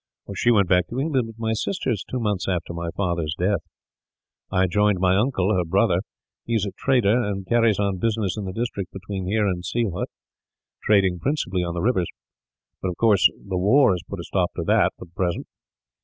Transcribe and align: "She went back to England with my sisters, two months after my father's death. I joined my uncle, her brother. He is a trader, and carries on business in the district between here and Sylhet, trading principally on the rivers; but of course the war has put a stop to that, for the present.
"She 0.35 0.49
went 0.49 0.67
back 0.67 0.87
to 0.87 0.99
England 0.99 1.27
with 1.27 1.37
my 1.37 1.53
sisters, 1.53 2.03
two 2.09 2.19
months 2.19 2.47
after 2.49 2.73
my 2.73 2.89
father's 2.97 3.35
death. 3.37 3.59
I 4.51 4.65
joined 4.65 4.97
my 4.99 5.15
uncle, 5.15 5.53
her 5.55 5.63
brother. 5.63 5.97
He 6.43 6.55
is 6.55 6.65
a 6.65 6.71
trader, 6.75 7.21
and 7.21 7.45
carries 7.45 7.77
on 7.77 7.99
business 7.99 8.35
in 8.35 8.45
the 8.45 8.51
district 8.51 8.91
between 8.91 9.27
here 9.27 9.45
and 9.45 9.63
Sylhet, 9.63 10.09
trading 10.83 11.19
principally 11.19 11.63
on 11.63 11.75
the 11.75 11.81
rivers; 11.83 12.07
but 12.81 12.89
of 12.89 12.97
course 12.97 13.29
the 13.47 13.59
war 13.59 13.91
has 13.91 14.01
put 14.09 14.19
a 14.19 14.23
stop 14.23 14.49
to 14.55 14.63
that, 14.63 14.91
for 14.97 15.05
the 15.05 15.11
present. 15.11 15.45